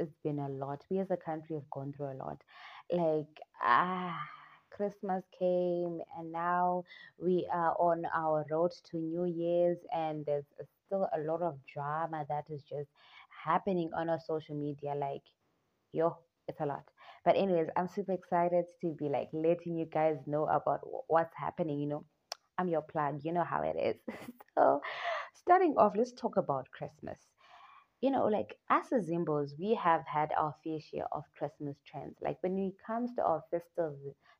it's 0.00 0.16
been 0.24 0.40
a 0.40 0.48
lot. 0.48 0.84
We 0.90 0.98
as 1.00 1.10
a 1.12 1.16
country 1.16 1.56
have 1.56 1.70
gone 1.70 1.92
through 1.96 2.12
a 2.14 2.18
lot. 2.24 2.42
Like, 2.92 3.36
ah, 3.62 4.18
Christmas 4.70 5.24
came, 5.38 6.00
and 6.18 6.32
now 6.32 6.84
we 7.18 7.48
are 7.52 7.76
on 7.78 8.04
our 8.14 8.46
road 8.50 8.72
to 8.90 8.98
New 8.98 9.26
Year's, 9.26 9.78
and 9.94 10.26
there's 10.26 10.46
still 10.86 11.08
a 11.14 11.20
lot 11.20 11.42
of 11.42 11.58
drama 11.72 12.24
that 12.28 12.44
is 12.50 12.62
just 12.64 12.90
happening 13.44 13.90
on 13.96 14.10
our 14.10 14.20
social 14.20 14.56
media. 14.56 14.94
Like, 14.96 15.22
yo, 15.92 16.16
it's 16.48 16.60
a 16.60 16.66
lot. 16.66 16.84
But 17.24 17.36
anyways, 17.36 17.68
I'm 17.76 17.88
super 17.88 18.12
excited 18.12 18.64
to 18.82 18.92
be 18.98 19.08
like 19.08 19.28
letting 19.32 19.76
you 19.76 19.86
guys 19.86 20.18
know 20.26 20.46
about 20.46 20.80
what's 21.08 21.34
happening. 21.36 21.80
You 21.80 21.88
know, 21.88 22.04
I'm 22.58 22.68
your 22.68 22.82
plug. 22.82 23.20
You 23.24 23.32
know 23.32 23.44
how 23.44 23.62
it 23.62 23.76
is. 23.78 23.96
so, 24.54 24.80
starting 25.34 25.74
off, 25.78 25.94
let's 25.96 26.12
talk 26.12 26.36
about 26.36 26.70
Christmas. 26.72 27.18
You 28.00 28.10
know, 28.10 28.26
like 28.26 28.56
as 28.70 28.88
Zimbos, 28.90 29.58
we 29.58 29.74
have 29.74 30.04
had 30.06 30.30
our 30.36 30.54
fair 30.64 30.80
share 30.80 31.06
of 31.12 31.24
Christmas 31.36 31.76
trends. 31.86 32.16
Like 32.22 32.38
when 32.42 32.58
it 32.58 32.74
comes 32.86 33.14
to 33.16 33.22
our 33.24 33.42
festive 33.50 33.94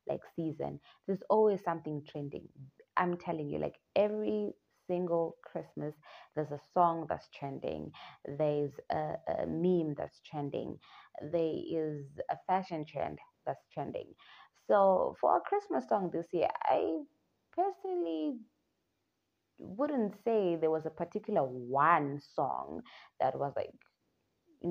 like 0.09 0.20
season, 0.34 0.80
there's 1.06 1.23
always 1.30 1.62
something 1.62 2.02
trending. 2.09 2.48
I'm 2.96 3.16
telling 3.16 3.48
you, 3.51 3.59
like 3.59 3.77
every 3.96 4.52
single 4.87 5.37
Christmas, 5.45 5.95
there's 6.34 6.51
a 6.51 6.60
song 6.74 7.06
that's 7.09 7.28
trending, 7.28 7.92
there's 8.38 8.73
a, 8.91 9.15
a 9.38 9.46
meme 9.46 9.95
that's 9.96 10.20
trending, 10.29 10.79
there 11.23 11.54
is 11.70 12.06
a 12.30 12.37
fashion 12.46 12.84
trend 12.87 13.18
that's 13.46 13.66
trending. 13.73 14.15
So 14.66 15.16
for 15.20 15.37
a 15.37 15.40
Christmas 15.40 15.88
song 15.88 16.10
this 16.12 16.27
year, 16.32 16.48
I 16.65 17.02
personally 17.52 18.38
wouldn't 19.60 20.14
say 20.24 20.56
there 20.56 20.70
was 20.70 20.87
a 20.87 20.91
particular 20.91 21.42
one 21.45 22.20
song 22.34 22.82
that 23.20 23.38
was 23.38 23.52
like 23.56 23.70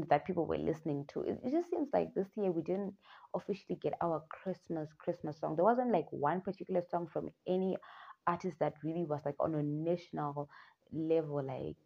that 0.10 0.26
people 0.26 0.46
were 0.46 0.58
listening 0.58 1.06
to. 1.14 1.22
It, 1.22 1.40
it 1.44 1.52
just 1.52 1.70
seems 1.70 1.90
like 1.94 2.14
this 2.14 2.28
year 2.36 2.52
we 2.52 2.62
didn't 2.62 2.94
officially 3.36 3.80
get 3.82 3.94
our 4.02 4.24
Christmas 4.30 4.90
Christmas 4.98 5.40
song. 5.40 5.56
There 5.56 5.66
wasn't 5.66 5.92
like 5.92 6.06
one 6.12 6.42
particular 6.42 6.84
song 6.90 7.08
from 7.12 7.30
any 7.48 7.78
artist 8.28 8.58
that 8.60 8.74
really 8.84 9.06
was 9.06 9.22
like 9.26 9.36
on 9.40 9.56
a 9.56 9.64
national 9.64 10.50
level, 10.92 11.44
like 11.44 11.78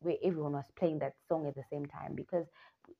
where 0.00 0.16
everyone 0.22 0.52
was 0.52 0.70
playing 0.78 1.00
that 1.00 1.14
song 1.28 1.46
at 1.48 1.56
the 1.56 1.64
same 1.70 1.86
time 1.86 2.14
because 2.14 2.46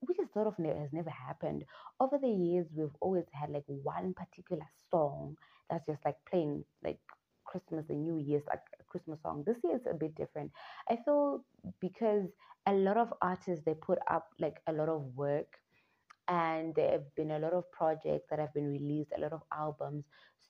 we 0.07 0.15
just 0.15 0.33
sort 0.33 0.47
of 0.49 0.59
ne- 0.59 0.77
has 0.77 0.93
never 0.93 1.11
happened. 1.11 1.65
Over 2.01 2.19
the 2.19 2.29
years, 2.29 2.67
we've 2.75 2.95
always 3.01 3.25
had 3.33 3.51
like 3.51 3.65
one 3.67 4.15
particular 4.15 4.67
song 4.91 5.37
that's 5.71 5.87
just 5.87 6.05
like 6.05 6.17
playing 6.29 6.65
like 6.83 6.99
Christmas 7.49 7.87
and 7.89 8.05
New 8.05 8.19
Year's, 8.19 8.45
like 8.47 8.61
Christmas 8.89 9.21
song. 9.23 9.43
This 9.47 9.59
year 9.65 9.77
is 9.77 9.87
a 9.91 9.95
bit 9.95 10.15
different. 10.15 10.53
I 10.91 10.97
feel 11.05 11.45
because 11.81 12.27
a 12.67 12.73
lot 12.73 12.97
of 12.97 13.13
artists 13.23 13.65
they 13.65 13.75
put 13.75 13.99
up 14.11 14.29
like 14.39 14.61
a 14.67 14.73
lot 14.73 14.89
of 14.89 15.03
work 15.17 15.57
and 16.29 16.75
there 16.75 16.93
have 16.93 17.15
been 17.17 17.31
a 17.33 17.39
lot 17.39 17.55
of 17.55 17.71
projects 17.73 18.27
that 18.29 18.39
have 18.39 18.53
been 18.53 18.71
released, 18.71 19.13
a 19.17 19.21
lot 19.21 19.33
of 19.33 19.43
albums. 19.53 20.05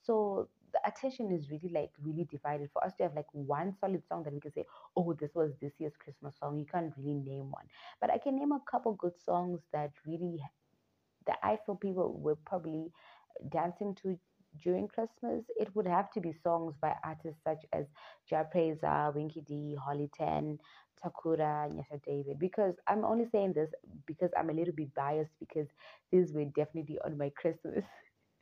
So 0.05 0.49
the 0.73 0.81
attention 0.87 1.33
is 1.33 1.51
really 1.51 1.71
like 1.73 1.91
really 2.03 2.27
divided. 2.31 2.69
For 2.73 2.85
us 2.85 2.93
to 2.97 3.05
have 3.05 3.15
like 3.15 3.33
one 3.33 3.75
solid 3.81 4.03
song 4.09 4.25
that 4.25 4.35
we 4.35 4.41
can 4.41 4.53
say, 4.53 4.65
oh, 4.97 5.15
this 5.19 5.31
was 5.35 5.53
this 5.61 5.73
year's 5.79 5.97
Christmas 6.03 6.35
song, 6.39 6.59
you 6.59 6.67
can't 6.67 6.93
really 6.99 7.15
name 7.15 7.51
one. 7.51 7.67
But 8.01 8.11
I 8.11 8.19
can 8.19 8.37
name 8.37 8.53
a 8.53 8.61
couple 8.71 8.93
good 8.95 9.19
songs 9.25 9.61
that 9.73 9.93
really 10.07 10.41
that 11.27 11.39
I 11.43 11.59
feel 11.65 11.77
people 11.77 12.19
were 12.19 12.37
probably 12.47 12.91
dancing 13.51 13.95
to 14.03 14.19
during 14.63 14.89
Christmas. 14.89 15.45
It 15.59 15.75
would 15.75 15.87
have 15.87 16.11
to 16.13 16.21
be 16.21 16.33
songs 16.33 16.75
by 16.81 16.95
artists 17.05 17.41
such 17.45 17.65
as 17.73 17.87
Jah 18.29 18.47
Prayzah, 18.55 19.15
Winky 19.15 19.43
D, 19.43 19.77
Holy 19.85 20.11
Ten, 20.17 20.59
Takura, 21.05 21.71
Nyasha 21.71 22.03
David. 22.05 22.39
Because 22.39 22.75
I'm 22.87 23.05
only 23.05 23.27
saying 23.31 23.53
this 23.55 23.71
because 24.07 24.31
I'm 24.39 24.51
a 24.51 24.55
little 24.55 24.75
bit 24.75 24.95
biased 24.95 25.33
because 25.39 25.69
these 26.13 26.33
were 26.33 26.45
definitely 26.57 26.99
on 27.05 27.17
my 27.19 27.31
Christmas 27.37 27.85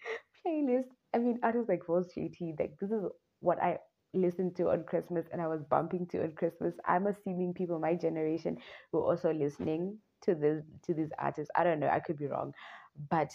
playlist. 0.47 0.89
I 1.14 1.19
mean, 1.19 1.39
artists 1.42 1.69
like 1.69 1.87
Voltz 1.87 2.14
JT, 2.17 2.59
like 2.59 2.77
this 2.81 2.91
is 2.91 3.05
what 3.41 3.62
I 3.62 3.78
listened 4.14 4.56
to 4.56 4.71
on 4.71 4.84
Christmas 4.84 5.26
and 5.32 5.43
I 5.43 5.47
was 5.47 5.62
bumping 5.62 6.06
to 6.09 6.22
on 6.22 6.32
Christmas. 6.32 6.75
I'm 6.87 7.06
assuming 7.06 7.55
people 7.55 7.78
my 7.78 7.94
generation 7.94 8.59
were 8.93 9.03
also 9.03 9.32
listening 9.32 9.99
to 10.22 10.34
this 10.34 10.62
to 10.87 10.94
these 10.94 11.10
artists. 11.19 11.50
I 11.56 11.65
don't 11.65 11.81
know, 11.81 11.88
I 11.88 12.00
could 12.00 12.19
be 12.19 12.26
wrong. 12.26 12.53
But 13.10 13.31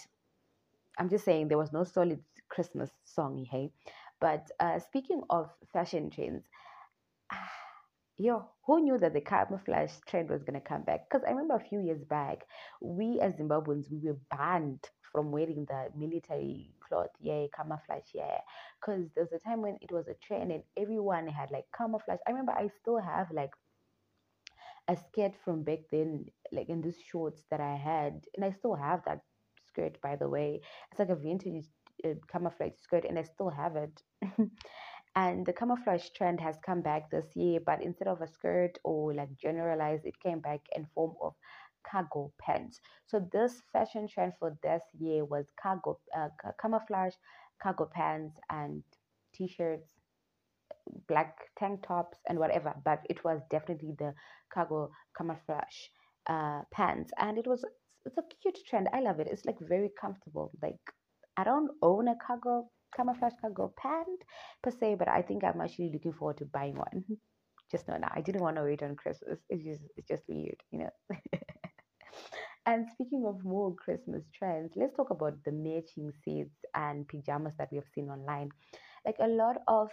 I'm 0.98 1.08
just 1.08 1.24
saying 1.24 1.48
there 1.48 1.58
was 1.58 1.72
no 1.72 1.84
solid 1.84 2.20
Christmas 2.52 2.90
song, 3.04 3.46
hey. 3.50 3.72
But 4.20 4.50
uh, 4.60 4.78
speaking 4.80 5.22
of 5.30 5.50
fashion 5.72 6.10
trends, 6.10 6.44
yo, 8.18 8.44
who 8.66 8.80
knew 8.82 8.98
that 8.98 9.14
the 9.14 9.20
camouflage 9.20 9.92
trend 10.06 10.30
was 10.30 10.44
gonna 10.44 10.60
come 10.60 10.82
back? 10.82 11.08
Because 11.08 11.24
I 11.26 11.30
remember 11.32 11.56
a 11.56 11.68
few 11.68 11.80
years 11.80 12.04
back, 12.04 12.44
we 12.80 13.20
as 13.20 13.34
Zimbabweans 13.34 13.90
we 13.90 14.00
were 14.08 14.18
banned 14.30 14.88
from 15.12 15.32
wearing 15.32 15.66
the 15.66 15.88
military 15.96 16.74
cloth, 16.88 17.10
yeah, 17.20 17.46
camouflage, 17.56 18.08
yeah. 18.14 18.38
Because 18.80 19.08
there 19.14 19.24
was 19.24 19.32
a 19.32 19.38
time 19.44 19.62
when 19.62 19.78
it 19.82 19.92
was 19.92 20.08
a 20.08 20.14
trend 20.26 20.52
and 20.52 20.62
everyone 20.76 21.28
had 21.28 21.50
like 21.50 21.66
camouflage. 21.76 22.20
I 22.26 22.30
remember 22.30 22.52
I 22.52 22.68
still 22.82 22.98
have 22.98 23.30
like 23.32 23.52
a 24.88 24.96
skirt 24.96 25.34
from 25.44 25.62
back 25.64 25.80
then, 25.90 26.26
like 26.52 26.68
in 26.68 26.80
these 26.82 27.00
shorts 27.10 27.42
that 27.50 27.60
I 27.60 27.74
had, 27.76 28.24
and 28.36 28.44
I 28.44 28.50
still 28.52 28.74
have 28.74 29.04
that 29.04 29.22
skirt 29.68 30.00
by 30.02 30.16
the 30.16 30.28
way. 30.28 30.60
It's 30.90 30.98
like 31.00 31.08
a 31.10 31.16
vintage 31.16 31.66
uh, 32.04 32.14
camouflage 32.30 32.74
skirt, 32.76 33.04
and 33.04 33.18
I 33.18 33.22
still 33.22 33.50
have 33.50 33.76
it. 33.76 34.02
and 35.16 35.46
the 35.46 35.52
camouflage 35.52 36.08
trend 36.16 36.40
has 36.40 36.56
come 36.64 36.80
back 36.82 37.10
this 37.10 37.26
year, 37.34 37.60
but 37.64 37.82
instead 37.82 38.08
of 38.08 38.20
a 38.22 38.26
skirt 38.26 38.78
or 38.84 39.14
like 39.14 39.36
generalized, 39.36 40.04
it 40.06 40.18
came 40.20 40.40
back 40.40 40.60
in 40.74 40.86
form 40.94 41.14
of 41.22 41.34
cargo 41.90 42.32
pants. 42.40 42.80
So 43.06 43.26
this 43.32 43.62
fashion 43.72 44.08
trend 44.08 44.32
for 44.38 44.56
this 44.62 44.82
year 44.98 45.24
was 45.24 45.46
cargo 45.60 45.98
uh, 46.16 46.28
camouflage 46.60 47.14
cargo 47.62 47.86
pants 47.92 48.38
and 48.50 48.82
t-shirts, 49.34 49.88
black 51.08 51.36
tank 51.58 51.84
tops 51.86 52.18
and 52.28 52.38
whatever. 52.38 52.74
But 52.84 53.00
it 53.08 53.24
was 53.24 53.40
definitely 53.50 53.94
the 53.98 54.14
cargo 54.52 54.90
camouflage 55.16 55.78
uh, 56.28 56.62
pants, 56.72 57.12
and 57.18 57.38
it 57.38 57.46
was 57.46 57.64
it's 58.04 58.18
a 58.18 58.22
cute 58.42 58.58
trend. 58.66 58.88
I 58.92 59.00
love 59.00 59.20
it. 59.20 59.28
It's 59.28 59.44
like 59.44 59.58
very 59.60 59.90
comfortable. 60.00 60.50
Like 60.62 60.80
I 61.36 61.44
don't 61.44 61.70
own 61.82 62.08
a 62.08 62.16
cargo 62.16 62.70
camouflage 62.96 63.34
cargo 63.40 63.72
pant 63.76 64.22
per 64.62 64.70
se, 64.70 64.96
but 64.96 65.08
I 65.08 65.22
think 65.22 65.44
I'm 65.44 65.60
actually 65.60 65.90
looking 65.92 66.12
forward 66.12 66.38
to 66.38 66.44
buying 66.46 66.76
one. 66.76 67.04
Just 67.70 67.88
know 67.88 67.96
now. 67.96 68.12
I 68.14 68.20
didn't 68.20 68.42
want 68.42 68.56
to 68.56 68.64
wait 68.64 68.82
on 68.82 68.96
Christmas. 68.96 69.38
It's 69.48 69.64
just 69.64 69.82
it's 69.96 70.06
just 70.06 70.24
weird, 70.28 70.62
you 70.70 70.80
know. 70.80 70.90
And 72.66 72.86
speaking 72.92 73.24
of 73.26 73.44
more 73.44 73.74
Christmas 73.74 74.22
trends, 74.32 74.72
let's 74.76 74.94
talk 74.94 75.10
about 75.10 75.34
the 75.44 75.50
matching 75.50 76.12
sets 76.24 76.54
and 76.74 77.08
pajamas 77.08 77.54
that 77.58 77.68
we 77.72 77.76
have 77.78 77.88
seen 77.92 78.08
online. 78.08 78.50
Like 79.04 79.16
a 79.18 79.26
lot 79.26 79.56
of 79.66 79.90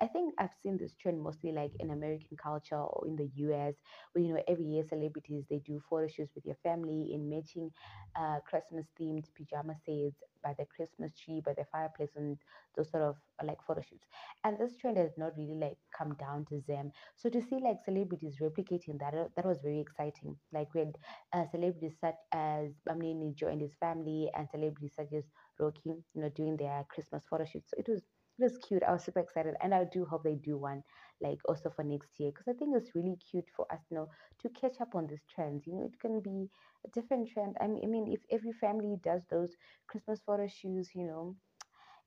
I 0.00 0.06
think 0.06 0.34
I've 0.38 0.54
seen 0.62 0.76
this 0.78 0.94
trend 1.00 1.20
mostly 1.22 1.52
like 1.52 1.72
in 1.80 1.90
American 1.90 2.36
culture 2.36 2.80
or 2.80 3.06
in 3.06 3.16
the 3.16 3.30
US, 3.36 3.74
where 4.12 4.24
you 4.24 4.34
know 4.34 4.42
every 4.48 4.64
year 4.64 4.84
celebrities 4.88 5.44
they 5.48 5.58
do 5.58 5.80
photo 5.88 6.06
shoots 6.08 6.34
with 6.34 6.44
your 6.46 6.56
family 6.62 7.12
in 7.14 7.28
matching 7.28 7.70
uh, 8.16 8.38
Christmas 8.48 8.86
themed 9.00 9.26
pajama 9.36 9.74
sets 9.84 10.22
by 10.42 10.54
the 10.58 10.64
Christmas 10.66 11.12
tree, 11.16 11.40
by 11.44 11.54
the 11.54 11.64
fireplace, 11.72 12.10
and 12.16 12.38
those 12.76 12.90
sort 12.90 13.02
of 13.02 13.16
like 13.44 13.58
photo 13.66 13.80
shoots. 13.80 14.06
And 14.44 14.58
this 14.58 14.76
trend 14.76 14.96
has 14.98 15.12
not 15.16 15.32
really 15.36 15.54
like 15.60 15.78
come 15.96 16.14
down 16.14 16.44
to 16.46 16.62
them. 16.68 16.92
So 17.16 17.28
to 17.30 17.40
see 17.40 17.58
like 17.62 17.78
celebrities 17.84 18.36
replicating 18.40 18.98
that, 19.00 19.14
uh, 19.14 19.28
that 19.36 19.46
was 19.46 19.60
very 19.62 19.80
exciting. 19.80 20.36
Like 20.52 20.72
with 20.74 20.94
uh, 21.32 21.44
celebrities 21.50 21.96
such 22.00 22.16
as 22.32 22.70
Bamini 22.88 23.34
joined 23.34 23.60
his 23.60 23.74
family 23.80 24.30
and 24.36 24.48
celebrities 24.50 24.92
such 24.96 25.12
as 25.12 25.24
Roki, 25.60 26.02
you 26.14 26.22
know, 26.22 26.28
doing 26.30 26.56
their 26.56 26.84
Christmas 26.88 27.24
photo 27.28 27.44
shoots. 27.44 27.70
So 27.70 27.76
it 27.78 27.88
was 27.88 28.02
it 28.38 28.42
was 28.42 28.58
cute. 28.58 28.82
I 28.82 28.92
was 28.92 29.04
super 29.04 29.20
excited, 29.20 29.54
and 29.62 29.74
I 29.74 29.84
do 29.84 30.04
hope 30.04 30.24
they 30.24 30.34
do 30.34 30.56
one 30.58 30.82
like 31.20 31.38
also 31.48 31.70
for 31.70 31.84
next 31.84 32.10
year 32.18 32.30
because 32.30 32.48
I 32.48 32.52
think 32.58 32.76
it's 32.76 32.94
really 32.94 33.16
cute 33.30 33.46
for 33.56 33.66
us, 33.72 33.80
you 33.90 33.96
know, 33.96 34.08
to 34.42 34.48
catch 34.50 34.80
up 34.80 34.94
on 34.94 35.06
these 35.06 35.24
trends. 35.32 35.66
You 35.66 35.74
know, 35.74 35.84
it 35.84 35.98
can 36.00 36.20
be 36.20 36.48
a 36.84 36.90
different 36.90 37.28
trend. 37.30 37.56
I 37.60 37.66
mean, 37.68 37.82
I 37.84 37.86
mean, 37.86 38.12
if 38.12 38.20
every 38.30 38.52
family 38.52 38.96
does 39.02 39.22
those 39.30 39.54
Christmas 39.88 40.20
photo 40.26 40.46
shoots, 40.48 40.90
you 40.94 41.04
know, 41.06 41.36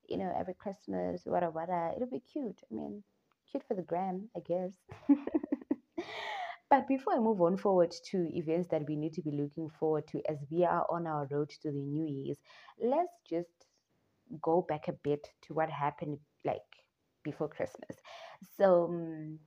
you 0.08 0.18
know, 0.18 0.32
every 0.38 0.54
Christmas, 0.54 1.22
whatever, 1.24 1.52
whatever, 1.52 1.92
it'll 1.96 2.08
be 2.10 2.20
cute. 2.32 2.60
I 2.70 2.74
mean, 2.74 3.02
cute 3.50 3.64
for 3.68 3.74
the 3.74 3.82
gram, 3.82 4.28
I 4.36 4.40
guess. 4.40 4.72
But 6.70 6.86
before 6.88 7.14
I 7.14 7.18
move 7.18 7.42
on 7.42 7.56
forward 7.58 7.94
to 8.06 8.28
events 8.36 8.68
that 8.68 8.86
we 8.88 8.96
need 8.96 9.12
to 9.14 9.22
be 9.22 9.30
looking 9.32 9.68
forward 9.68 10.06
to 10.08 10.22
as 10.30 10.38
we 10.50 10.64
are 10.64 10.86
on 10.90 11.06
our 11.06 11.26
road 11.30 11.50
to 11.62 11.70
the 11.70 11.82
New 11.82 12.06
Year's, 12.06 12.38
let's 12.80 13.12
just 13.28 13.67
go 14.42 14.64
back 14.68 14.88
a 14.88 14.92
bit 14.92 15.26
to 15.42 15.54
what 15.54 15.70
happened 15.70 16.18
like 16.44 16.60
before 17.24 17.48
Christmas. 17.48 17.96
So 18.56 18.84
um, 18.84 19.38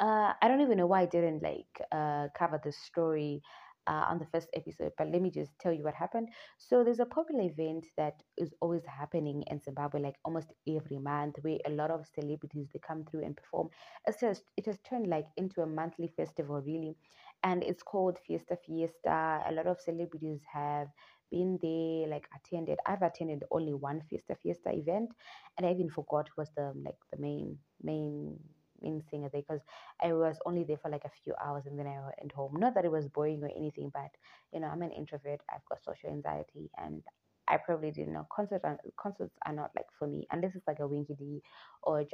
uh, 0.00 0.32
I 0.40 0.48
don't 0.48 0.60
even 0.60 0.78
know 0.78 0.86
why 0.86 1.02
I 1.02 1.06
didn't 1.06 1.42
like 1.42 1.80
uh, 1.92 2.28
cover 2.36 2.60
the 2.62 2.72
story 2.72 3.42
uh, 3.88 4.04
on 4.08 4.18
the 4.18 4.26
first 4.26 4.48
episode, 4.54 4.92
but 4.98 5.08
let 5.10 5.22
me 5.22 5.30
just 5.30 5.52
tell 5.60 5.72
you 5.72 5.84
what 5.84 5.94
happened. 5.94 6.28
So 6.58 6.82
there's 6.82 7.00
a 7.00 7.06
popular 7.06 7.42
event 7.42 7.86
that 7.96 8.14
is 8.36 8.52
always 8.60 8.82
happening 8.84 9.44
in 9.46 9.60
Zimbabwe, 9.60 10.00
like 10.00 10.16
almost 10.24 10.52
every 10.68 10.98
month, 10.98 11.36
where 11.42 11.58
a 11.66 11.70
lot 11.70 11.90
of 11.90 12.06
celebrities 12.06 12.68
they 12.72 12.80
come 12.86 13.04
through 13.04 13.24
and 13.24 13.36
perform. 13.36 13.68
It's 14.06 14.20
just 14.20 14.42
it 14.56 14.66
has 14.66 14.78
turned 14.88 15.06
like 15.08 15.26
into 15.36 15.62
a 15.62 15.66
monthly 15.66 16.08
festival, 16.16 16.60
really 16.60 16.96
and 17.44 17.62
it's 17.62 17.82
called 17.82 18.18
Fiesta 18.26 18.56
Fiesta. 18.66 19.42
A 19.48 19.52
lot 19.52 19.66
of 19.66 19.80
celebrities 19.80 20.40
have 20.52 20.88
been 21.30 21.58
there, 21.62 22.08
like 22.08 22.28
attended. 22.34 22.78
I've 22.86 23.02
attended 23.02 23.44
only 23.50 23.74
one 23.74 24.02
Fiesta 24.08 24.36
Fiesta 24.42 24.70
event, 24.72 25.10
and 25.56 25.66
I 25.66 25.72
even 25.72 25.90
forgot 25.90 26.28
who 26.28 26.42
was 26.42 26.50
the 26.56 26.68
um, 26.68 26.82
like 26.84 26.98
the 27.12 27.18
main 27.18 27.58
main 27.82 28.38
main 28.82 29.02
singer 29.10 29.28
there 29.32 29.42
because 29.42 29.62
I 30.02 30.12
was 30.12 30.38
only 30.46 30.64
there 30.64 30.76
for 30.78 30.90
like 30.90 31.04
a 31.04 31.10
few 31.24 31.34
hours 31.42 31.64
and 31.66 31.78
then 31.78 31.86
I 31.86 31.98
went 32.20 32.32
home. 32.32 32.54
Not 32.58 32.74
that 32.74 32.84
it 32.84 32.90
was 32.92 33.08
boring 33.08 33.42
or 33.42 33.50
anything, 33.56 33.90
but 33.92 34.10
you 34.52 34.60
know 34.60 34.68
I'm 34.68 34.82
an 34.82 34.92
introvert. 34.92 35.40
I've 35.52 35.64
got 35.68 35.82
social 35.84 36.10
anxiety, 36.10 36.70
and 36.78 37.02
I 37.48 37.58
probably 37.58 37.90
didn't 37.90 38.12
know 38.14 38.26
concerts. 38.34 38.64
Are, 38.64 38.78
concerts 38.96 39.34
are 39.46 39.52
not 39.52 39.70
like 39.76 39.86
for 39.98 40.06
me 40.08 40.26
unless 40.30 40.54
it's 40.54 40.66
like 40.66 40.80
a 40.80 40.86
Winky 40.86 41.14
D 41.14 41.42
or 41.82 42.00
a 42.00 42.06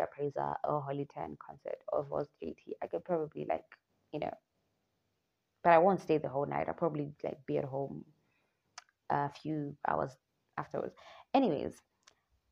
or 0.64 0.82
Holy 0.82 1.08
Ten 1.12 1.36
concert 1.44 1.78
or 1.92 2.04
Voltz 2.04 2.30
JT. 2.42 2.74
I 2.82 2.86
could 2.86 3.04
probably 3.04 3.46
like 3.48 3.64
you 4.12 4.20
know, 4.20 4.32
but 5.64 5.70
I 5.72 5.78
won't 5.78 6.02
stay 6.02 6.18
the 6.18 6.28
whole 6.28 6.46
night. 6.46 6.68
I'll 6.68 6.74
probably 6.74 7.12
like 7.24 7.44
be 7.46 7.58
at 7.58 7.64
home 7.64 8.04
a 9.10 9.30
few 9.30 9.76
hours 9.88 10.12
afterwards. 10.58 10.94
Anyways, 11.34 11.76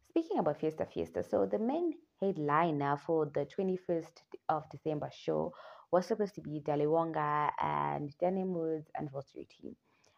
speaking 0.08 0.38
about 0.38 0.60
Fiesta 0.60 0.86
Fiesta, 0.86 1.22
so 1.22 1.46
the 1.46 1.58
main 1.58 1.92
headliner 2.20 2.96
for 2.96 3.30
the 3.34 3.46
21st 3.46 4.22
of 4.48 4.68
December 4.70 5.10
show 5.12 5.52
was 5.90 6.06
supposed 6.06 6.34
to 6.34 6.40
be 6.40 6.62
Daliwonga 6.66 7.50
and 7.60 8.14
Danny 8.20 8.44
Moods 8.44 8.88
and 8.96 9.10
Vostry 9.10 9.48
Team. 9.48 9.74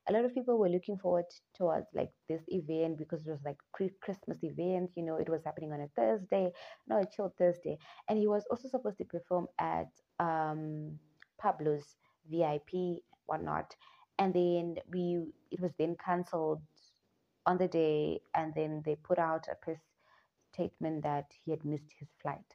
A 0.09 0.13
lot 0.13 0.25
of 0.25 0.35
people 0.35 0.59
were 0.59 0.69
looking 0.69 0.99
forward 0.99 1.27
towards 1.57 1.87
like 1.95 2.11
this 2.29 2.43
event 2.49 2.99
because 2.99 3.25
it 3.25 3.31
was 3.31 3.45
like 3.45 3.57
pre-Christmas 3.73 4.39
event. 4.43 4.91
You 4.97 5.05
know, 5.05 5.17
it 5.17 5.29
was 5.29 5.45
happening 5.45 5.73
on 5.73 5.81
a 5.81 5.89
Thursday, 5.95 6.51
no, 6.89 7.01
a 7.01 7.07
chill 7.07 7.33
Thursday, 7.39 7.79
and 8.09 8.19
he 8.19 8.27
was 8.27 8.45
also 8.51 8.69
supposed 8.69 8.99
to 8.99 9.05
perform 9.05 9.47
at 9.61 9.89
um, 10.19 10.99
Pablo's 11.41 11.97
VIP, 12.29 13.03
whatnot, 13.27 13.75
and 14.23 14.33
then 14.35 14.77
we 14.93 15.21
it 15.51 15.61
was 15.61 15.73
then 15.79 15.97
cancelled 16.05 16.63
on 17.47 17.59
the 17.59 17.69
day, 17.69 18.21
and 18.35 18.53
then 18.55 18.83
they 18.85 18.95
put 18.97 19.19
out 19.19 19.47
a 19.51 19.57
press 19.57 19.81
statement 20.53 21.03
that 21.03 21.27
he 21.45 21.51
had 21.51 21.65
missed 21.65 21.93
his 21.99 22.09
flight. 22.23 22.47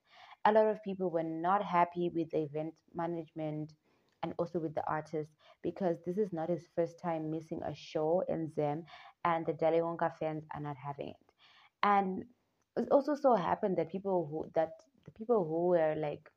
A 0.46 0.52
lot 0.52 0.68
of 0.68 0.82
people 0.84 1.10
were 1.10 1.24
not 1.24 1.64
happy 1.64 2.10
with 2.10 2.30
the 2.32 2.44
event 2.44 2.74
management 2.96 3.74
and 4.24 4.34
also 4.40 4.60
with 4.60 4.74
the 4.76 4.88
artist 4.88 5.30
because 5.62 5.98
this 6.06 6.18
is 6.18 6.32
not 6.32 6.50
his 6.50 6.64
first 6.76 7.00
time 7.02 7.30
missing 7.30 7.62
a 7.66 7.76
show 7.76 8.24
in 8.30 8.52
Zim 8.56 8.84
and 9.26 9.46
the 9.46 9.54
Daliwonga 9.54 10.12
fans 10.20 10.46
are 10.56 10.62
not 10.62 10.78
having 10.78 11.10
it. 11.10 11.34
And 11.84 12.24
it 12.78 12.88
also 12.92 13.16
so 13.16 13.36
happened 13.36 13.78
that 13.78 13.92
people 13.92 14.28
who 14.32 14.50
that 14.56 14.72
the 15.06 15.12
people 15.12 15.44
who 15.46 15.68
were 15.68 15.96
like 15.98 16.30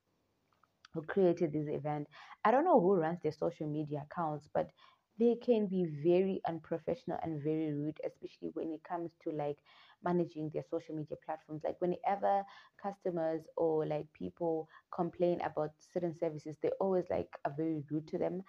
who 0.94 1.02
created 1.02 1.52
this 1.52 1.68
event, 1.68 2.08
I 2.44 2.50
don't 2.50 2.64
know 2.64 2.80
who 2.80 2.96
runs 2.96 3.20
their 3.22 3.32
social 3.32 3.68
media 3.68 4.04
accounts, 4.10 4.48
but 4.52 4.70
they 5.20 5.36
can 5.44 5.68
be 5.68 5.86
very 6.04 6.42
unprofessional 6.48 7.18
and 7.22 7.42
very 7.44 7.72
rude, 7.74 7.98
especially 8.06 8.50
when 8.54 8.72
it 8.72 8.82
comes 8.84 9.12
to 9.24 9.30
like 9.32 9.58
managing 10.04 10.50
their 10.54 10.64
social 10.70 10.96
media 10.96 11.18
platforms. 11.24 11.62
Like 11.64 11.76
whenever 11.80 12.44
customers 12.82 13.42
or 13.56 13.86
like 13.86 14.06
people 14.14 14.68
complain 14.94 15.40
about 15.42 15.70
certain 15.92 16.16
services, 16.18 16.56
they 16.62 16.70
always 16.80 17.06
like 17.10 17.28
are 17.46 17.54
very 17.56 17.84
rude 17.90 18.08
to 18.08 18.18
them. 18.18 18.42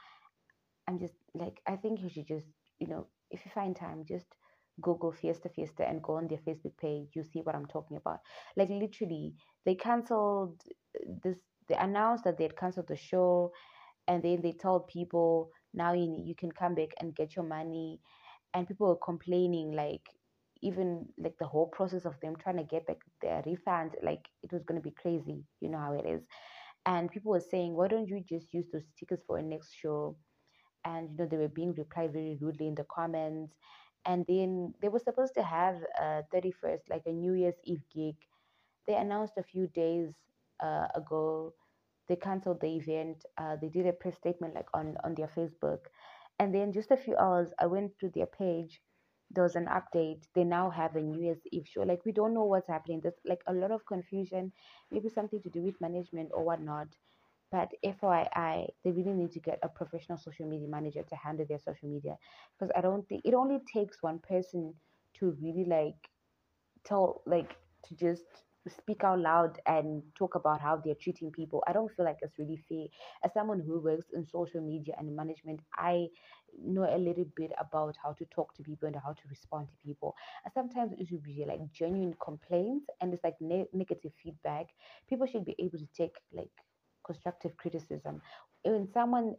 I'm 0.87 0.99
just 0.99 1.15
like 1.33 1.61
I 1.67 1.75
think 1.75 2.01
you 2.01 2.09
should 2.09 2.27
just, 2.27 2.47
you 2.79 2.87
know, 2.87 3.07
if 3.31 3.45
you 3.45 3.51
find 3.53 3.75
time, 3.75 4.03
just 4.07 4.27
Google 4.81 5.11
Fiesta 5.11 5.49
Fiesta 5.49 5.87
and 5.87 6.01
go 6.03 6.15
on 6.17 6.27
their 6.27 6.39
Facebook 6.39 6.77
page. 6.79 7.09
You 7.13 7.23
see 7.23 7.41
what 7.41 7.55
I'm 7.55 7.67
talking 7.67 7.97
about. 7.97 8.19
Like 8.57 8.69
literally, 8.69 9.33
they 9.65 9.75
cancelled 9.75 10.61
uh, 10.95 11.13
this. 11.23 11.37
They 11.69 11.75
announced 11.75 12.25
that 12.25 12.37
they 12.37 12.43
had 12.45 12.57
cancelled 12.57 12.87
the 12.89 12.97
show, 12.97 13.51
and 14.07 14.23
then 14.23 14.41
they 14.41 14.53
told 14.53 14.87
people 14.87 15.51
now 15.73 15.93
you 15.93 16.21
you 16.25 16.35
can 16.35 16.51
come 16.51 16.75
back 16.75 16.89
and 16.99 17.15
get 17.15 17.35
your 17.35 17.45
money, 17.45 17.99
and 18.53 18.67
people 18.67 18.87
were 18.87 18.95
complaining 19.11 19.71
like 19.73 20.07
even 20.61 21.07
like 21.17 21.37
the 21.39 21.47
whole 21.47 21.67
process 21.67 22.05
of 22.05 22.19
them 22.21 22.35
trying 22.37 22.57
to 22.57 22.63
get 22.63 22.85
back 22.87 22.97
their 23.21 23.41
refund 23.45 23.91
like 24.03 24.27
it 24.43 24.51
was 24.51 24.63
going 24.63 24.79
to 24.79 24.83
be 24.83 24.95
crazy. 25.01 25.43
You 25.59 25.69
know 25.69 25.79
how 25.79 25.93
it 25.93 26.05
is. 26.07 26.23
And 26.85 27.11
people 27.11 27.31
were 27.31 27.39
saying 27.41 27.75
why 27.75 27.87
don't 27.87 28.07
you 28.07 28.21
just 28.27 28.53
use 28.53 28.67
those 28.71 28.87
stickers 28.95 29.21
for 29.27 29.37
a 29.37 29.43
next 29.43 29.73
show? 29.73 30.17
And 30.85 31.09
you 31.11 31.17
know 31.17 31.27
they 31.27 31.37
were 31.37 31.47
being 31.49 31.73
replied 31.73 32.13
very 32.13 32.37
rudely 32.41 32.67
in 32.67 32.75
the 32.75 32.85
comments. 32.93 33.53
And 34.05 34.25
then 34.27 34.73
they 34.81 34.89
were 34.89 34.99
supposed 34.99 35.33
to 35.35 35.43
have 35.43 35.77
a 36.01 36.23
31st 36.31 36.83
like 36.89 37.03
a 37.05 37.11
new 37.11 37.33
year's 37.33 37.59
eve 37.63 37.83
gig. 37.93 38.15
They 38.87 38.95
announced 38.95 39.37
a 39.37 39.43
few 39.43 39.67
days 39.67 40.13
uh, 40.63 40.87
ago 40.95 41.53
they 42.11 42.17
canceled 42.17 42.59
the 42.61 42.75
event 42.75 43.25
uh, 43.37 43.55
they 43.61 43.69
did 43.69 43.87
a 43.87 43.93
press 43.93 44.17
statement 44.17 44.53
like 44.55 44.67
on 44.73 44.97
on 45.05 45.15
their 45.15 45.29
facebook. 45.29 45.79
And 46.39 46.53
then 46.53 46.73
just 46.73 46.91
a 46.91 46.97
few 46.97 47.15
hours 47.17 47.53
i 47.59 47.67
went 47.67 47.97
to 47.99 48.09
their 48.09 48.27
page. 48.27 48.81
There 49.33 49.43
was 49.43 49.55
an 49.55 49.67
update. 49.67 50.23
They 50.35 50.43
now 50.43 50.69
have 50.71 50.95
a 50.97 51.01
new 51.01 51.21
year's 51.23 51.47
eve 51.53 51.67
show. 51.67 51.83
Like 51.83 52.05
we 52.05 52.11
don't 52.11 52.33
know 52.33 52.43
what's 52.43 52.67
happening. 52.67 52.99
There's 53.01 53.21
like 53.25 53.43
a 53.47 53.53
lot 53.53 53.71
of 53.71 53.85
confusion 53.85 54.51
maybe 54.91 55.09
something 55.09 55.41
to 55.43 55.49
do 55.49 55.61
with 55.61 55.79
management 55.81 56.31
or 56.33 56.43
whatnot. 56.43 56.89
But 57.51 57.71
FYI, 57.83 58.67
they 58.83 58.91
really 58.91 59.13
need 59.13 59.31
to 59.33 59.39
get 59.39 59.59
a 59.63 59.69
professional 59.69 60.17
social 60.17 60.47
media 60.47 60.67
manager 60.67 61.03
to 61.03 61.15
handle 61.15 61.45
their 61.47 61.59
social 61.59 61.89
media. 61.89 62.17
Because 62.53 62.71
I 62.77 62.81
don't 62.81 63.07
think 63.07 63.21
it 63.25 63.33
only 63.33 63.59
takes 63.73 64.03
one 64.03 64.19
person 64.19 64.75
to 65.19 65.37
really 65.41 65.65
like 65.65 66.09
tell, 66.85 67.21
like, 67.25 67.55
to 67.85 67.95
just 67.95 68.25
speak 68.69 69.03
out 69.03 69.19
loud 69.19 69.59
and 69.65 70.03
talk 70.15 70.35
about 70.35 70.61
how 70.61 70.77
they're 70.77 70.95
treating 70.95 71.31
people. 71.31 71.63
I 71.67 71.73
don't 71.73 71.91
feel 71.95 72.05
like 72.05 72.17
it's 72.21 72.37
really 72.37 72.61
fair. 72.69 72.85
As 73.23 73.33
someone 73.33 73.59
who 73.59 73.79
works 73.79 74.07
in 74.13 74.25
social 74.25 74.61
media 74.61 74.95
and 74.97 75.15
management, 75.15 75.61
I 75.75 76.07
know 76.57 76.83
a 76.83 76.97
little 76.97 77.25
bit 77.35 77.51
about 77.59 77.95
how 78.01 78.13
to 78.13 78.25
talk 78.25 78.53
to 78.55 78.63
people 78.63 78.87
and 78.87 78.95
how 78.95 79.13
to 79.13 79.21
respond 79.29 79.69
to 79.69 79.75
people. 79.85 80.15
And 80.43 80.53
sometimes 80.53 80.93
it 80.97 81.07
should 81.07 81.23
be 81.23 81.43
like 81.47 81.71
genuine 81.71 82.15
complaints 82.23 82.85
and 83.01 83.13
it's 83.13 83.23
like 83.23 83.35
ne- 83.39 83.69
negative 83.73 84.11
feedback. 84.21 84.67
People 85.09 85.27
should 85.27 85.45
be 85.45 85.55
able 85.59 85.79
to 85.79 85.87
take 85.95 86.15
like 86.31 86.51
constructive 87.05 87.55
criticism. 87.57 88.21
When 88.63 88.87
someone 88.93 89.35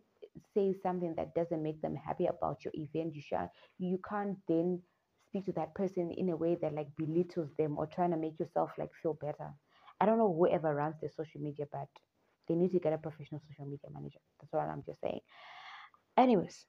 says 0.55 0.77
something 0.83 1.15
that 1.17 1.35
doesn't 1.35 1.63
make 1.63 1.81
them 1.83 1.97
happy 1.97 2.27
about 2.27 2.65
your 2.65 2.73
event, 2.75 3.15
you 3.15 3.23
should 3.23 3.49
you 3.79 3.99
can't 4.09 4.37
then 4.49 4.81
speak 5.33 5.47
to 5.47 5.53
that 5.53 5.75
person 5.75 6.13
in 6.17 6.29
a 6.29 6.37
way 6.37 6.59
that 6.61 6.75
like 6.75 6.89
belittles 6.99 7.51
them 7.57 7.79
or 7.79 7.87
trying 7.87 8.11
to 8.11 8.19
make 8.19 8.39
yourself 8.39 8.71
like 8.79 8.91
feel 9.03 9.15
better. 9.15 9.51
I 10.01 10.07
don't 10.07 10.19
know 10.19 10.33
whoever 10.33 10.75
runs 10.75 10.97
the 11.01 11.09
social 11.09 11.41
media, 11.41 11.67
but 11.73 11.89
they 12.49 12.55
need 12.55 12.73
to 12.73 12.81
get 12.81 12.93
a 12.93 12.99
professional 12.99 13.41
social 13.49 13.65
media 13.65 13.89
manager. 13.91 14.19
That's 14.41 14.53
what 14.53 14.69
I'm 14.69 14.83
just 14.85 15.01
saying. 15.01 15.21
Anyways, 16.19 16.67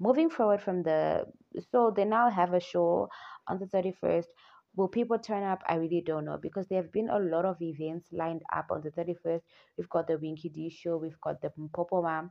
moving 0.00 0.30
forward 0.30 0.60
from 0.60 0.82
the 0.82 1.26
so 1.70 1.92
they 1.94 2.04
now 2.04 2.28
have 2.28 2.54
a 2.54 2.60
show 2.60 3.08
on 3.46 3.58
the 3.58 3.66
31st 3.66 4.26
Will 4.74 4.88
people 4.88 5.18
turn 5.18 5.42
up? 5.42 5.62
I 5.68 5.74
really 5.74 6.00
don't 6.00 6.24
know 6.24 6.38
because 6.40 6.66
there 6.68 6.80
have 6.80 6.92
been 6.92 7.10
a 7.10 7.18
lot 7.18 7.44
of 7.44 7.60
events 7.60 8.08
lined 8.10 8.40
up 8.54 8.68
on 8.70 8.80
the 8.80 8.90
31st. 8.90 9.42
We've 9.76 9.90
got 9.90 10.06
the 10.06 10.16
Winky 10.16 10.48
D 10.48 10.70
show, 10.70 10.96
we've 10.96 11.20
got 11.20 11.42
the 11.42 11.52
Mpopoma 11.58 12.30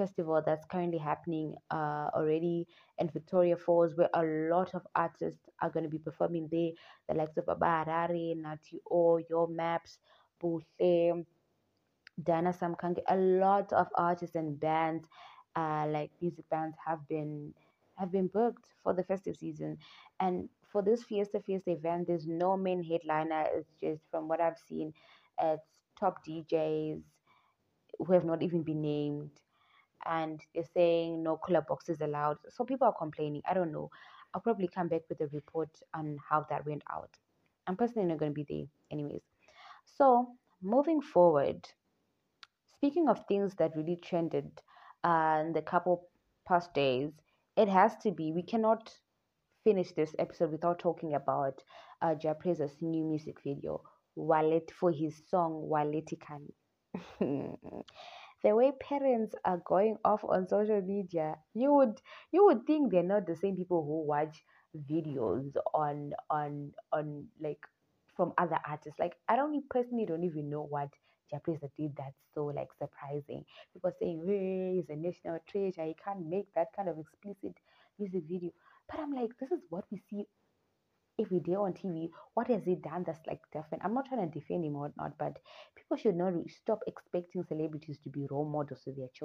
festival 0.00 0.42
that's 0.44 0.64
currently 0.66 0.98
happening 0.98 1.54
uh, 1.70 2.08
already 2.14 2.66
in 2.98 3.08
Victoria 3.10 3.56
Falls, 3.56 3.94
where 3.96 4.08
a 4.14 4.24
lot 4.50 4.74
of 4.74 4.82
artists 4.94 5.40
are 5.60 5.70
going 5.70 5.84
to 5.84 5.90
be 5.90 5.98
performing 5.98 6.48
there. 6.50 6.70
The 7.08 7.14
likes 7.14 7.36
of 7.36 7.46
Baba 7.46 7.84
Harare, 7.86 8.36
Nutty 8.36 8.80
O, 8.90 9.18
Your 9.28 9.48
Maps, 9.48 9.98
Buhle, 10.42 11.24
Dana 12.22 12.52
Samkange. 12.52 13.00
A 13.08 13.16
lot 13.16 13.72
of 13.72 13.88
artists 13.94 14.36
and 14.36 14.58
bands, 14.60 15.06
uh, 15.56 15.86
like 15.88 16.10
music 16.20 16.48
bands, 16.50 16.76
have 16.86 17.06
been 17.08 17.52
have 17.96 18.10
been 18.12 18.28
booked 18.28 18.66
for 18.82 18.94
the 18.94 19.04
festive 19.04 19.36
season. 19.36 19.76
And 20.20 20.48
for 20.72 20.82
this 20.82 21.02
Fiesta 21.02 21.40
Fiesta 21.40 21.72
event, 21.72 22.06
there's 22.06 22.26
no 22.26 22.56
main 22.56 22.82
headliner. 22.82 23.46
It's 23.54 23.74
just 23.80 24.02
from 24.10 24.28
what 24.28 24.40
I've 24.40 24.58
seen, 24.68 24.94
it's 25.42 25.66
top 25.98 26.24
DJs 26.26 27.02
who 27.98 28.12
have 28.12 28.24
not 28.24 28.42
even 28.42 28.62
been 28.62 28.80
named. 28.82 29.39
And 30.06 30.40
they're 30.54 30.64
saying 30.74 31.22
no 31.22 31.36
cooler 31.38 31.62
boxes 31.62 32.00
allowed. 32.00 32.38
So 32.48 32.64
people 32.64 32.86
are 32.86 32.94
complaining. 32.98 33.42
I 33.48 33.54
don't 33.54 33.72
know. 33.72 33.90
I'll 34.34 34.40
probably 34.40 34.68
come 34.68 34.88
back 34.88 35.02
with 35.08 35.20
a 35.20 35.28
report 35.28 35.70
on 35.94 36.18
how 36.28 36.46
that 36.50 36.66
went 36.66 36.82
out. 36.92 37.10
I'm 37.66 37.76
personally 37.76 38.08
not 38.08 38.18
going 38.18 38.32
to 38.32 38.44
be 38.44 38.46
there, 38.48 38.66
anyways. 38.90 39.22
So, 39.84 40.28
moving 40.62 41.00
forward, 41.00 41.66
speaking 42.74 43.08
of 43.08 43.24
things 43.26 43.54
that 43.56 43.76
really 43.76 43.96
trended 43.96 44.50
uh, 45.04 45.44
the 45.52 45.62
couple 45.62 46.08
past 46.46 46.72
days, 46.74 47.12
it 47.56 47.68
has 47.68 47.96
to 47.98 48.10
be. 48.10 48.32
We 48.32 48.42
cannot 48.42 48.92
finish 49.64 49.92
this 49.92 50.14
episode 50.18 50.52
without 50.52 50.78
talking 50.78 51.14
about 51.14 51.62
uh, 52.02 52.14
Jah 52.14 52.34
Prayzah's 52.34 52.76
new 52.80 53.04
music 53.04 53.36
video, 53.44 53.82
Wallet, 54.16 54.70
for 54.78 54.90
his 54.90 55.22
song 55.28 55.68
Waletikani. 55.70 56.54
the 58.42 58.54
way 58.54 58.72
parents 58.80 59.34
are 59.44 59.62
going 59.66 59.96
off 60.04 60.24
on 60.24 60.48
social 60.48 60.80
media, 60.82 61.36
you 61.54 61.72
would 61.74 62.00
you 62.32 62.44
would 62.46 62.66
think 62.66 62.90
they're 62.90 63.02
not 63.02 63.26
the 63.26 63.36
same 63.36 63.56
people 63.56 63.84
who 63.84 64.06
watch 64.06 64.42
videos 64.90 65.52
on 65.74 66.12
on 66.30 66.72
on 66.92 67.26
like 67.40 67.60
from 68.16 68.32
other 68.38 68.58
artists. 68.66 68.98
Like 68.98 69.14
I 69.28 69.36
don't 69.36 69.68
personally 69.68 70.06
don't 70.06 70.24
even 70.24 70.50
know 70.50 70.62
what 70.62 70.88
Jah 71.30 71.40
Prayzah 71.46 71.70
did 71.78 71.96
that 71.96 72.12
so 72.34 72.46
like 72.46 72.68
surprising. 72.78 73.44
People 73.72 73.92
saying, 73.98 74.22
"Hey, 74.26 74.74
he's 74.76 74.90
a 74.90 74.96
national 74.96 75.38
treasure. 75.48 75.84
He 75.84 75.94
can't 76.04 76.26
make 76.26 76.52
that 76.54 76.68
kind 76.76 76.88
of 76.88 76.98
explicit 76.98 77.56
music 77.98 78.24
video." 78.28 78.50
But 78.88 79.00
I'm 79.00 79.12
like, 79.12 79.30
this 79.38 79.50
is 79.52 79.60
what 79.70 79.84
we 79.90 79.98
see 80.10 80.26
every 81.20 81.40
day 81.40 81.54
on 81.54 81.72
TV. 81.74 82.10
What 82.34 82.48
has 82.48 82.64
he 82.64 82.76
done 82.76 83.04
that's 83.06 83.26
like 83.26 83.40
different? 83.52 83.84
I'm 83.84 83.94
not 83.94 84.06
trying 84.06 84.30
to 84.30 84.38
defend 84.38 84.64
him 84.64 84.76
or 84.76 84.92
not, 84.96 85.18
but 85.18 85.38
people 85.76 85.96
should 85.96 86.16
not 86.16 86.32
stop 86.48 86.80
expecting 86.86 87.44
celebrities 87.44 87.98
to 88.04 88.10
be 88.10 88.26
role 88.30 88.48
models 88.48 88.82
to 88.84 88.92
their 88.92 89.08
children. 89.14 89.18